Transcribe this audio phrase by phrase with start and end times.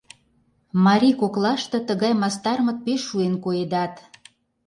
[0.85, 3.93] Марий коклаште тыгай мастармыт пеш шуэн коедат.